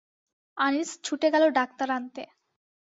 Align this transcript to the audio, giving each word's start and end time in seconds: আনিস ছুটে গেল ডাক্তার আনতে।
আনিস 0.57 0.89
ছুটে 1.03 1.27
গেল 1.33 1.43
ডাক্তার 1.51 1.87
আনতে। 1.91 2.23